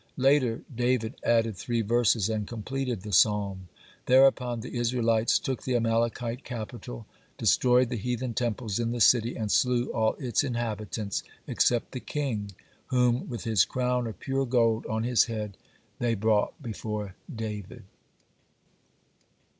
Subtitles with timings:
[0.17, 3.67] Later David added three verses and completed the Psalm.
[4.07, 7.05] Thereupon the Israelites took the Amalekite capital,
[7.37, 12.53] destroyed the heathen temples in the city, and slew all its inhabitants, except the king,
[12.87, 15.55] whom, with his crown of pure gold on his head,
[15.99, 17.83] they brought before David.